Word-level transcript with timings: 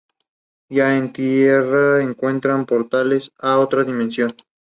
Ya 0.67 0.97
en 0.97 1.13
tierra, 1.13 2.01
encuentran 2.01 2.65
portales 2.65 3.29
a 3.37 3.59
otra 3.59 3.83
dimensión. 3.83 4.35